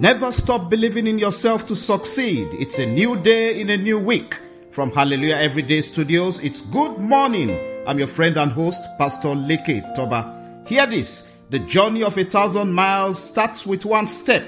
Never 0.00 0.32
stop 0.32 0.70
believing 0.70 1.06
in 1.06 1.18
yourself 1.18 1.66
to 1.66 1.76
succeed. 1.76 2.48
It's 2.52 2.78
a 2.78 2.86
new 2.86 3.16
day 3.16 3.60
in 3.60 3.68
a 3.68 3.76
new 3.76 3.98
week. 3.98 4.34
From 4.70 4.90
Hallelujah 4.90 5.36
Everyday 5.36 5.82
Studios, 5.82 6.38
it's 6.38 6.62
good 6.62 6.96
morning. 6.96 7.50
I'm 7.86 7.98
your 7.98 8.08
friend 8.08 8.38
and 8.38 8.50
host, 8.50 8.82
Pastor 8.96 9.28
Leke 9.28 9.94
Toba. 9.94 10.64
Hear 10.66 10.86
this 10.86 11.30
the 11.50 11.58
journey 11.58 12.02
of 12.02 12.16
a 12.16 12.24
thousand 12.24 12.72
miles 12.72 13.22
starts 13.22 13.66
with 13.66 13.84
one 13.84 14.06
step. 14.06 14.42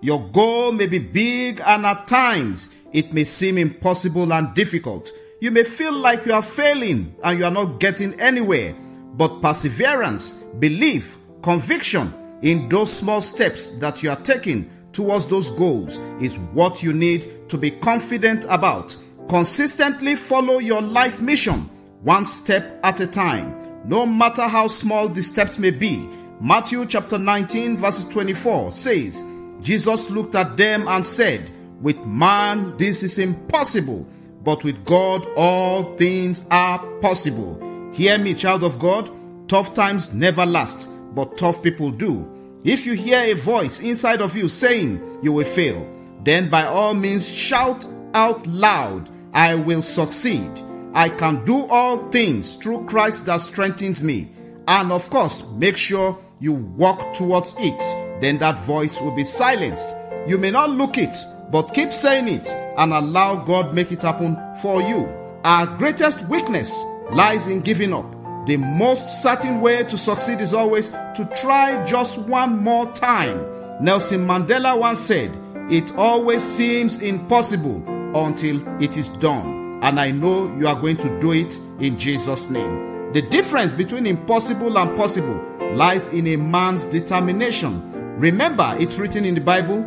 Your 0.00 0.26
goal 0.28 0.72
may 0.72 0.86
be 0.86 1.00
big, 1.00 1.60
and 1.60 1.84
at 1.84 2.08
times 2.08 2.70
it 2.94 3.12
may 3.12 3.24
seem 3.24 3.58
impossible 3.58 4.32
and 4.32 4.54
difficult. 4.54 5.12
You 5.38 5.50
may 5.50 5.64
feel 5.64 5.92
like 5.92 6.24
you 6.24 6.32
are 6.32 6.40
failing 6.40 7.14
and 7.22 7.38
you 7.38 7.44
are 7.44 7.50
not 7.50 7.78
getting 7.78 8.18
anywhere. 8.18 8.74
But 9.12 9.42
perseverance, 9.42 10.32
belief, 10.32 11.18
conviction 11.42 12.14
in 12.40 12.70
those 12.70 12.90
small 12.90 13.20
steps 13.20 13.66
that 13.80 14.02
you 14.02 14.08
are 14.08 14.16
taking 14.16 14.70
towards 14.94 15.26
those 15.26 15.50
goals 15.50 15.98
is 16.20 16.38
what 16.38 16.82
you 16.82 16.92
need 16.92 17.48
to 17.48 17.58
be 17.58 17.70
confident 17.70 18.46
about. 18.48 18.96
Consistently 19.28 20.16
follow 20.16 20.58
your 20.58 20.82
life 20.82 21.20
mission 21.20 21.68
one 22.02 22.26
step 22.26 22.78
at 22.82 23.00
a 23.00 23.06
time, 23.06 23.88
no 23.88 24.04
matter 24.04 24.46
how 24.46 24.68
small 24.68 25.08
the 25.08 25.22
steps 25.22 25.58
may 25.58 25.70
be. 25.70 26.06
Matthew 26.40 26.84
chapter 26.86 27.16
19, 27.18 27.78
verse 27.78 28.04
24 28.04 28.72
says, 28.72 29.24
Jesus 29.62 30.10
looked 30.10 30.34
at 30.34 30.56
them 30.56 30.86
and 30.86 31.06
said, 31.06 31.50
With 31.80 31.96
man 32.04 32.76
this 32.76 33.02
is 33.02 33.18
impossible, 33.18 34.06
but 34.42 34.62
with 34.62 34.84
God 34.84 35.26
all 35.36 35.96
things 35.96 36.44
are 36.50 36.78
possible. 37.00 37.58
Hear 37.94 38.18
me, 38.18 38.34
child 38.34 38.62
of 38.64 38.78
God. 38.78 39.10
Tough 39.48 39.74
times 39.74 40.12
never 40.12 40.44
last, 40.44 40.90
but 41.14 41.38
tough 41.38 41.62
people 41.62 41.90
do. 41.90 42.28
If 42.64 42.86
you 42.86 42.94
hear 42.94 43.18
a 43.20 43.34
voice 43.34 43.80
inside 43.80 44.22
of 44.22 44.34
you 44.34 44.48
saying 44.48 45.18
you 45.22 45.32
will 45.32 45.44
fail, 45.44 45.86
then 46.22 46.48
by 46.48 46.64
all 46.64 46.94
means 46.94 47.28
shout 47.28 47.86
out 48.14 48.46
loud, 48.46 49.10
I 49.34 49.54
will 49.54 49.82
succeed. 49.82 50.50
I 50.94 51.10
can 51.10 51.44
do 51.44 51.66
all 51.66 52.08
things 52.10 52.54
through 52.54 52.86
Christ 52.86 53.26
that 53.26 53.42
strengthens 53.42 54.02
me. 54.02 54.30
And 54.66 54.92
of 54.92 55.10
course, 55.10 55.44
make 55.56 55.76
sure 55.76 56.18
you 56.40 56.52
walk 56.52 57.12
towards 57.12 57.54
it. 57.58 57.78
Then 58.22 58.38
that 58.38 58.64
voice 58.64 58.98
will 58.98 59.14
be 59.14 59.24
silenced. 59.24 59.94
You 60.26 60.38
may 60.38 60.50
not 60.50 60.70
look 60.70 60.96
it, 60.96 61.14
but 61.52 61.74
keep 61.74 61.92
saying 61.92 62.28
it 62.28 62.48
and 62.78 62.94
allow 62.94 63.44
God 63.44 63.74
make 63.74 63.92
it 63.92 64.00
happen 64.00 64.38
for 64.62 64.80
you. 64.80 65.06
Our 65.44 65.66
greatest 65.66 66.26
weakness 66.30 66.82
lies 67.10 67.46
in 67.46 67.60
giving 67.60 67.92
up. 67.92 68.13
The 68.46 68.58
most 68.58 69.22
certain 69.22 69.62
way 69.62 69.84
to 69.84 69.96
succeed 69.96 70.40
is 70.40 70.52
always 70.52 70.90
to 70.90 71.30
try 71.40 71.82
just 71.86 72.18
one 72.18 72.62
more 72.62 72.92
time. 72.92 73.42
Nelson 73.82 74.26
Mandela 74.26 74.78
once 74.78 75.00
said, 75.00 75.30
It 75.70 75.96
always 75.96 76.42
seems 76.42 77.00
impossible 77.00 77.82
until 78.14 78.60
it 78.82 78.98
is 78.98 79.08
done. 79.08 79.80
And 79.82 79.98
I 79.98 80.10
know 80.10 80.54
you 80.58 80.68
are 80.68 80.78
going 80.78 80.98
to 80.98 81.20
do 81.20 81.32
it 81.32 81.58
in 81.80 81.98
Jesus' 81.98 82.50
name. 82.50 83.12
The 83.14 83.22
difference 83.22 83.72
between 83.72 84.06
impossible 84.06 84.76
and 84.76 84.94
possible 84.94 85.42
lies 85.74 86.08
in 86.08 86.26
a 86.26 86.36
man's 86.36 86.84
determination. 86.84 88.18
Remember, 88.18 88.76
it's 88.78 88.98
written 88.98 89.24
in 89.24 89.34
the 89.34 89.40
Bible 89.40 89.80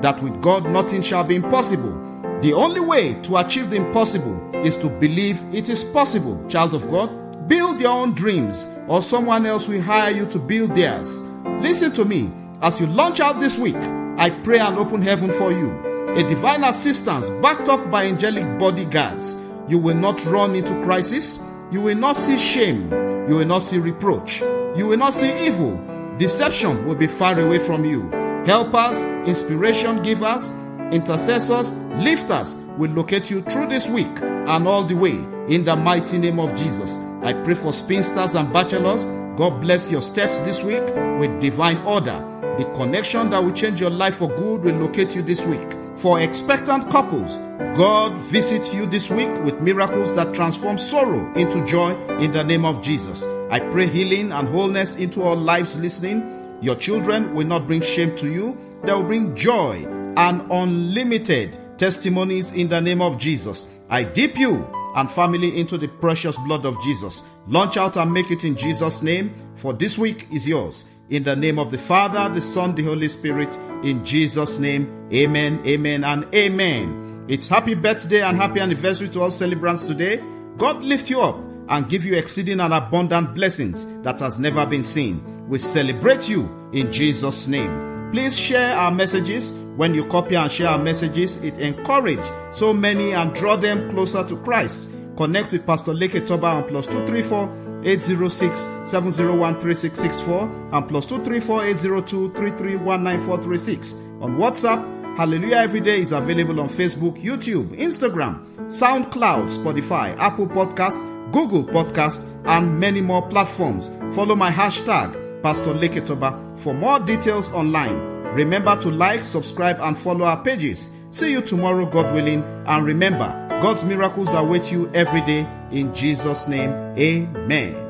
that 0.00 0.22
with 0.22 0.40
God 0.40 0.64
nothing 0.64 1.02
shall 1.02 1.24
be 1.24 1.36
impossible. 1.36 1.92
The 2.40 2.54
only 2.54 2.80
way 2.80 3.20
to 3.24 3.36
achieve 3.36 3.68
the 3.68 3.76
impossible 3.76 4.50
is 4.54 4.78
to 4.78 4.88
believe 4.88 5.42
it 5.52 5.68
is 5.68 5.84
possible, 5.84 6.42
child 6.48 6.74
of 6.74 6.90
God. 6.90 7.27
Build 7.48 7.80
your 7.80 7.92
own 7.92 8.12
dreams, 8.12 8.68
or 8.88 9.00
someone 9.00 9.46
else 9.46 9.68
will 9.68 9.80
hire 9.80 10.10
you 10.10 10.26
to 10.26 10.38
build 10.38 10.74
theirs. 10.74 11.22
Listen 11.62 11.90
to 11.92 12.04
me. 12.04 12.30
As 12.60 12.78
you 12.78 12.86
launch 12.86 13.20
out 13.20 13.40
this 13.40 13.56
week, 13.56 13.74
I 14.18 14.28
pray 14.44 14.58
an 14.58 14.76
open 14.76 15.00
heaven 15.00 15.32
for 15.32 15.50
you. 15.50 15.70
A 16.10 16.22
divine 16.24 16.62
assistance 16.62 17.30
backed 17.40 17.70
up 17.70 17.90
by 17.90 18.04
angelic 18.04 18.58
bodyguards. 18.58 19.34
You 19.66 19.78
will 19.78 19.96
not 19.96 20.22
run 20.26 20.56
into 20.56 20.78
crisis. 20.82 21.40
You 21.70 21.80
will 21.80 21.96
not 21.96 22.16
see 22.16 22.36
shame. 22.36 22.92
You 23.26 23.36
will 23.36 23.46
not 23.46 23.62
see 23.62 23.78
reproach. 23.78 24.40
You 24.76 24.86
will 24.86 24.98
not 24.98 25.14
see 25.14 25.46
evil. 25.46 25.80
Deception 26.18 26.84
will 26.86 26.96
be 26.96 27.06
far 27.06 27.40
away 27.40 27.60
from 27.60 27.82
you. 27.82 28.10
Helpers, 28.44 29.00
inspiration 29.26 30.02
givers, 30.02 30.50
intercessors, 30.92 31.72
lifters 31.96 32.58
will 32.76 32.90
locate 32.90 33.30
you 33.30 33.40
through 33.40 33.68
this 33.68 33.86
week 33.86 34.20
and 34.20 34.68
all 34.68 34.84
the 34.84 34.94
way 34.94 35.24
in 35.48 35.64
the 35.64 35.74
mighty 35.74 36.18
name 36.18 36.38
of 36.38 36.54
Jesus. 36.54 36.98
I 37.22 37.32
pray 37.32 37.54
for 37.54 37.72
spinsters 37.72 38.34
and 38.34 38.52
bachelors. 38.52 39.04
God 39.36 39.60
bless 39.60 39.90
your 39.90 40.02
steps 40.02 40.38
this 40.40 40.62
week 40.62 40.82
with 41.18 41.40
divine 41.40 41.78
order. 41.78 42.24
The 42.58 42.64
connection 42.74 43.30
that 43.30 43.42
will 43.42 43.52
change 43.52 43.80
your 43.80 43.90
life 43.90 44.16
for 44.16 44.28
good 44.28 44.62
will 44.62 44.76
locate 44.76 45.14
you 45.14 45.22
this 45.22 45.40
week. 45.42 45.66
For 45.96 46.20
expectant 46.20 46.90
couples, 46.90 47.36
God 47.76 48.16
visit 48.18 48.74
you 48.74 48.86
this 48.86 49.08
week 49.08 49.30
with 49.44 49.60
miracles 49.60 50.12
that 50.14 50.34
transform 50.34 50.76
sorrow 50.76 51.32
into 51.34 51.64
joy 51.66 51.94
in 52.18 52.32
the 52.32 52.44
name 52.44 52.64
of 52.64 52.82
Jesus. 52.82 53.22
I 53.50 53.60
pray 53.60 53.86
healing 53.86 54.32
and 54.32 54.48
wholeness 54.48 54.96
into 54.96 55.22
our 55.22 55.36
lives 55.36 55.76
listening. 55.76 56.58
Your 56.60 56.76
children 56.76 57.34
will 57.34 57.46
not 57.46 57.66
bring 57.66 57.80
shame 57.80 58.16
to 58.16 58.30
you, 58.30 58.58
they 58.82 58.92
will 58.92 59.04
bring 59.04 59.34
joy 59.34 59.84
and 60.16 60.50
unlimited 60.50 61.56
testimonies 61.78 62.52
in 62.52 62.68
the 62.68 62.80
name 62.80 63.00
of 63.00 63.18
Jesus. 63.18 63.68
I 63.88 64.02
dip 64.02 64.36
you 64.36 64.68
and 64.98 65.08
family 65.08 65.60
into 65.60 65.78
the 65.78 65.86
precious 65.86 66.36
blood 66.38 66.66
of 66.66 66.80
Jesus. 66.82 67.22
Launch 67.46 67.76
out 67.76 67.96
and 67.96 68.12
make 68.12 68.32
it 68.32 68.42
in 68.42 68.56
Jesus' 68.56 69.00
name, 69.00 69.32
for 69.54 69.72
this 69.72 69.96
week 69.96 70.26
is 70.32 70.46
yours. 70.46 70.86
In 71.08 71.22
the 71.22 71.36
name 71.36 71.60
of 71.60 71.70
the 71.70 71.78
Father, 71.78 72.28
the 72.34 72.42
Son, 72.42 72.74
the 72.74 72.82
Holy 72.82 73.08
Spirit, 73.08 73.56
in 73.84 74.04
Jesus' 74.04 74.58
name, 74.58 75.08
amen, 75.12 75.62
amen, 75.64 76.02
and 76.02 76.26
amen. 76.34 77.26
It's 77.28 77.46
happy 77.46 77.74
birthday 77.74 78.22
and 78.22 78.36
happy 78.36 78.58
anniversary 78.58 79.08
to 79.10 79.20
all 79.20 79.30
celebrants 79.30 79.84
today. 79.84 80.20
God 80.56 80.82
lift 80.82 81.08
you 81.08 81.20
up 81.20 81.36
and 81.68 81.88
give 81.88 82.04
you 82.04 82.14
exceeding 82.14 82.58
and 82.58 82.74
abundant 82.74 83.36
blessings 83.36 83.86
that 84.02 84.18
has 84.18 84.40
never 84.40 84.66
been 84.66 84.82
seen. 84.82 85.48
We 85.48 85.58
celebrate 85.58 86.28
you 86.28 86.70
in 86.72 86.92
Jesus' 86.92 87.46
name. 87.46 87.97
Please 88.10 88.36
share 88.36 88.74
our 88.74 88.90
messages. 88.90 89.52
When 89.76 89.94
you 89.94 90.04
copy 90.06 90.34
and 90.34 90.50
share 90.50 90.68
our 90.68 90.78
messages, 90.78 91.42
it 91.44 91.58
encourages 91.58 92.26
so 92.52 92.72
many 92.72 93.12
and 93.12 93.34
draw 93.34 93.56
them 93.56 93.90
closer 93.90 94.26
to 94.26 94.36
Christ. 94.38 94.90
Connect 95.16 95.52
with 95.52 95.66
Pastor 95.66 95.92
Leke 95.92 96.26
Toba 96.26 96.46
on 96.46 96.64
plus 96.64 96.86
234 96.86 97.82
806 97.84 98.60
701 98.90 99.60
3664 99.60 100.42
and 100.72 100.88
plus 100.88 101.06
234 101.06 101.64
802 101.66 102.30
3319436. 102.30 104.22
On 104.22 104.36
WhatsApp, 104.38 105.16
Hallelujah 105.16 105.56
Everyday 105.56 106.00
is 106.00 106.12
available 106.12 106.60
on 106.60 106.68
Facebook, 106.68 107.22
YouTube, 107.22 107.76
Instagram, 107.76 108.46
SoundCloud, 108.68 109.50
Spotify, 109.50 110.16
Apple 110.16 110.46
Podcast, 110.46 110.96
Google 111.32 111.64
Podcast, 111.64 112.24
and 112.46 112.80
many 112.80 113.00
more 113.00 113.28
platforms. 113.28 113.90
Follow 114.14 114.34
my 114.34 114.50
hashtag 114.50 115.27
Pastor 115.42 115.74
Leketoba 115.74 116.58
for 116.58 116.74
more 116.74 116.98
details 117.00 117.48
online. 117.48 117.96
Remember 118.34 118.80
to 118.82 118.90
like, 118.90 119.22
subscribe, 119.22 119.78
and 119.80 119.96
follow 119.96 120.24
our 120.24 120.42
pages. 120.42 120.90
See 121.10 121.30
you 121.32 121.40
tomorrow, 121.40 121.86
God 121.86 122.12
willing. 122.14 122.42
And 122.66 122.84
remember, 122.84 123.48
God's 123.62 123.84
miracles 123.84 124.28
await 124.30 124.70
you 124.70 124.90
every 124.94 125.22
day. 125.22 125.48
In 125.72 125.94
Jesus' 125.94 126.46
name, 126.46 126.70
amen. 126.98 127.87